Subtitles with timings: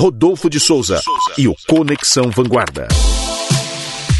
[0.00, 1.00] Rodolfo de Souza
[1.36, 2.86] e o Conexão Vanguarda.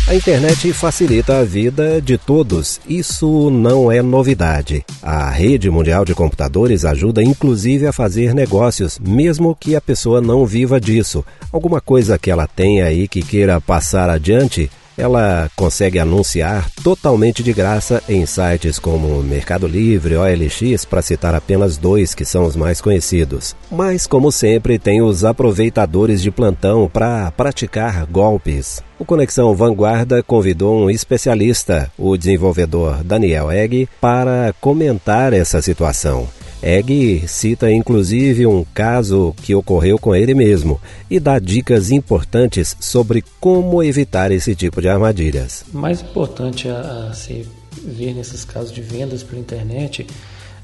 [0.08, 2.80] A internet facilita a vida de todos.
[2.88, 4.84] Isso não é novidade.
[5.00, 10.44] A rede mundial de computadores ajuda inclusive a fazer negócios, mesmo que a pessoa não
[10.44, 11.24] viva disso.
[11.52, 14.68] Alguma coisa que ela tenha aí que queira passar adiante,
[14.98, 21.76] ela consegue anunciar totalmente de graça em sites como Mercado Livre, OLX, para citar apenas
[21.76, 23.54] dois que são os mais conhecidos.
[23.70, 28.82] Mas, como sempre, tem os aproveitadores de plantão para praticar golpes.
[28.98, 36.28] O Conexão Vanguarda convidou um especialista, o desenvolvedor Daniel Egg, para comentar essa situação.
[36.62, 43.24] Egg cita inclusive um caso que ocorreu com ele mesmo e dá dicas importantes sobre
[43.38, 45.64] como evitar esse tipo de armadilhas.
[45.72, 47.46] O mais importante a, a se
[47.84, 50.06] ver nesses casos de vendas pela internet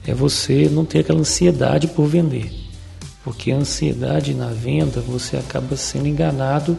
[0.07, 2.51] é você não ter aquela ansiedade por vender.
[3.23, 6.77] Porque a ansiedade na venda você acaba sendo enganado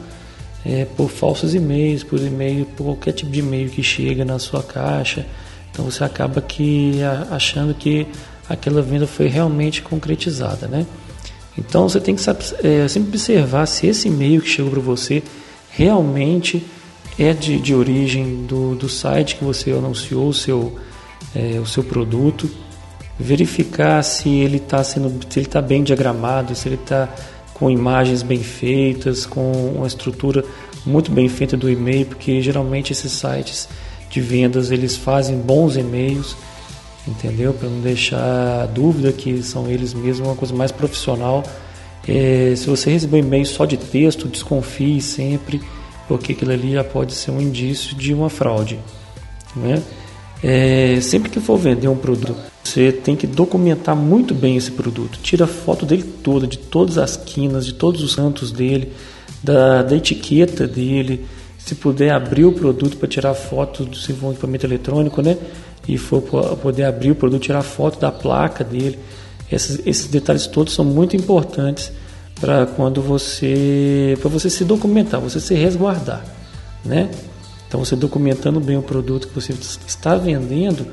[0.65, 4.61] é, por falsos e-mails, por e-mail, por qualquer tipo de e-mail que chega na sua
[4.61, 5.25] caixa.
[5.71, 6.99] Então você acaba que
[7.31, 8.07] achando que
[8.49, 10.85] aquela venda foi realmente concretizada, né?
[11.57, 12.21] Então você tem que
[12.63, 15.23] é, sempre observar se esse e-mail que chegou para você
[15.69, 16.65] realmente
[17.17, 20.75] é de, de origem do, do site que você anunciou o seu,
[21.33, 22.49] é, o seu produto,
[23.17, 27.09] verificar se ele está sendo, se ele está bem diagramado, se ele está
[27.53, 30.43] com imagens bem feitas, com uma estrutura
[30.85, 33.69] muito bem feita do e-mail, porque geralmente esses sites
[34.09, 36.35] de vendas eles fazem bons e-mails
[37.07, 37.53] entendeu?
[37.53, 41.43] Para não deixar dúvida que são eles mesmos, uma coisa mais profissional.
[42.07, 45.61] É, se você receber um e-mail só de texto, desconfie sempre,
[46.07, 48.79] porque aquilo ali já pode ser um indício de uma fraude.
[49.55, 49.81] Né?
[50.43, 55.19] É, sempre que for vender um produto, você tem que documentar muito bem esse produto.
[55.21, 58.91] Tira foto dele toda, de todas as quinas, de todos os cantos dele,
[59.41, 61.25] da, da etiqueta dele.
[61.65, 65.37] Se puder abrir o produto para tirar foto se for um equipamento eletrônico, né?
[65.87, 68.97] e for poder abrir o produto, tirar foto da placa dele.
[69.51, 71.91] Esses, esses detalhes todos são muito importantes
[72.39, 76.25] para quando você para você se documentar, você se resguardar,
[76.83, 77.09] né?
[77.67, 79.53] Então você documentando bem o produto que você
[79.85, 80.87] está vendendo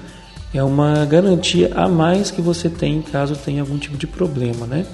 [0.55, 4.87] é uma garantia a mais que você tem caso tenha algum tipo de problema, né?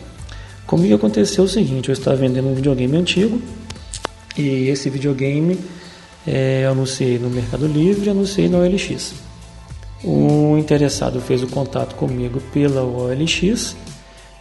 [0.67, 3.41] Comigo aconteceu o seguinte, eu estava vendendo um videogame antigo
[4.39, 5.59] e esse videogame
[6.27, 9.15] é, eu anunciei no Mercado Livre anunciei na OLX.
[10.05, 13.77] O interessado fez o contato comigo pela OLX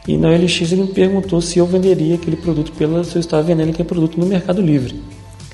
[0.08, 3.44] e na OLX ele me perguntou se eu venderia aquele produto pela se eu estava
[3.44, 5.02] vendendo aquele produto no Mercado Livre.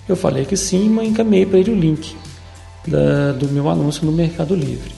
[0.08, 2.16] Eu falei que sim, mas encaminhei para ele o link
[2.86, 4.92] da, do meu anúncio no Mercado Livre.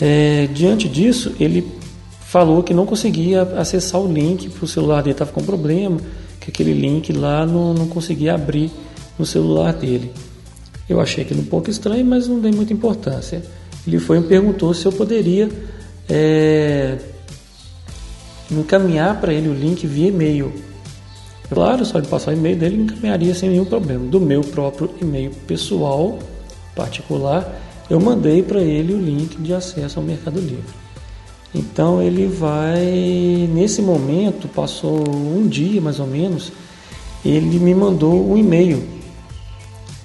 [0.00, 1.66] É, diante disso, ele
[2.20, 5.98] falou que não conseguia acessar o link, porque o celular dele estava com problema,
[6.42, 8.70] que aquele link lá não, não conseguia abrir
[9.18, 10.12] no celular dele.
[10.88, 13.42] Eu achei aquilo um pouco estranho, mas não dei muita importância
[13.86, 15.48] ele foi e me perguntou se eu poderia
[16.08, 16.98] é,
[18.50, 20.52] encaminhar para ele o link via e-mail.
[21.48, 24.06] Claro, só ele passar o e-mail dele encaminharia sem nenhum problema.
[24.06, 26.18] Do meu próprio e-mail pessoal,
[26.74, 27.60] particular,
[27.90, 30.64] eu mandei para ele o link de acesso ao Mercado Livre.
[31.54, 32.80] Então ele vai,
[33.52, 36.50] nesse momento, passou um dia mais ou menos,
[37.24, 38.82] ele me mandou um e-mail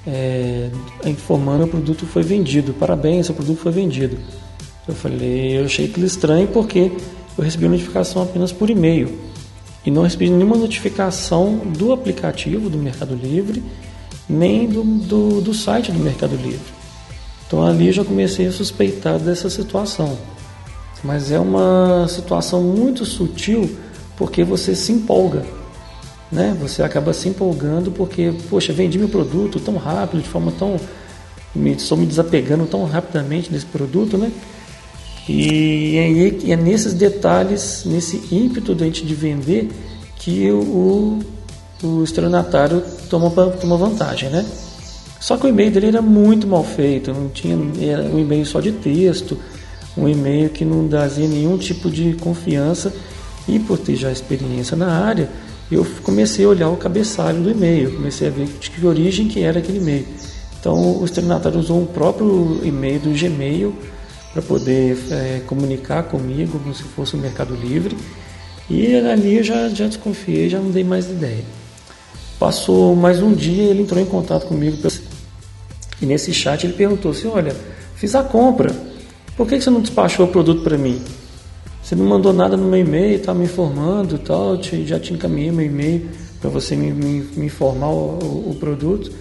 [0.05, 0.69] é,
[1.05, 2.73] informando que o produto foi vendido.
[2.73, 4.17] Parabéns, o produto foi vendido.
[4.87, 6.91] Eu falei, eu achei aquilo estranho porque
[7.37, 9.17] eu recebi a notificação apenas por e-mail
[9.85, 13.63] e não recebi nenhuma notificação do aplicativo do Mercado Livre
[14.29, 16.73] nem do, do, do site do Mercado Livre.
[17.45, 20.17] Então ali já comecei a suspeitar dessa situação.
[21.03, 23.77] Mas é uma situação muito sutil
[24.15, 25.45] porque você se empolga
[26.31, 26.55] né?
[26.59, 30.79] Você acaba se empolgando porque, poxa, vendi meu produto tão rápido, de forma tão.
[31.55, 34.31] Me, estou me desapegando tão rapidamente desse produto, né?
[35.27, 39.69] E é, é nesses detalhes, nesse ímpeto de a gente de vender,
[40.17, 41.19] que o,
[41.83, 44.45] o estelionatário toma, toma vantagem, né?
[45.19, 48.61] Só que o e-mail dele era muito mal feito, não tinha era um e-mail só
[48.61, 49.37] de texto,
[49.97, 52.93] um e-mail que não dazia nenhum tipo de confiança
[53.47, 55.29] e por ter já experiência na área,
[55.71, 59.41] eu comecei a olhar o cabeçalho do e-mail, comecei a ver de que origem que
[59.41, 60.05] era aquele e-mail.
[60.59, 63.73] Então o estelionatário usou o próprio e-mail do Gmail
[64.33, 67.97] para poder é, comunicar comigo como se fosse o Mercado Livre
[68.69, 71.43] e ali eu já, já desconfiei, já não dei mais ideia.
[72.39, 74.77] Passou mais um dia ele entrou em contato comigo
[76.01, 77.55] e nesse chat ele perguntou assim, olha,
[77.95, 78.75] fiz a compra,
[79.37, 80.99] por que você não despachou o produto para mim?
[81.81, 85.65] Você não mandou nada no meu e-mail, tá me informando tal, já te encaminhei meu
[85.65, 86.09] e-mail
[86.41, 89.11] para você me, me, me informar o, o, o, produto.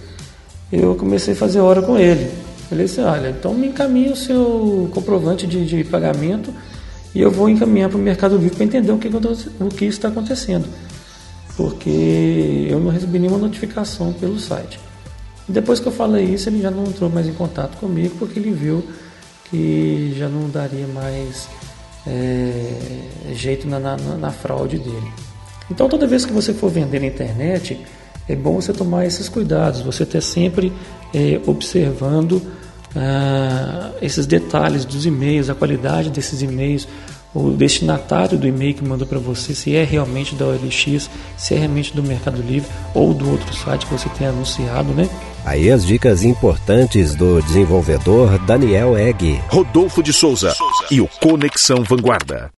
[0.71, 2.29] Eu comecei a fazer hora com ele.
[2.67, 6.53] Falei assim, olha, então me encaminha o seu comprovante de, de pagamento
[7.15, 10.09] e eu vou encaminhar para o Mercado Livre para entender o que, o que está
[10.09, 10.67] acontecendo.
[11.55, 14.79] Porque eu não recebi nenhuma notificação pelo site.
[15.47, 18.51] Depois que eu falei isso, ele já não entrou mais em contato comigo porque ele
[18.51, 18.83] viu
[19.49, 21.47] que já não daria mais
[22.05, 25.11] é, jeito na, na, na, fraude dele.
[25.69, 27.79] Então, toda vez que você for vender na internet,
[28.27, 30.71] é bom você tomar esses cuidados, você ter sempre
[31.13, 32.41] é, observando
[32.95, 36.87] ah, esses detalhes dos e-mails, a qualidade desses e-mails,
[37.33, 41.59] o destinatário do e-mail que mandou para você, se é realmente da OLX, se é
[41.59, 45.07] realmente do Mercado Livre ou do outro site que você tem anunciado, né?
[45.47, 49.41] Aí as dicas importantes do desenvolvedor Daniel Egg.
[49.47, 50.53] Rodolfo de Souza
[50.91, 52.51] e o Conexão Vanguarda.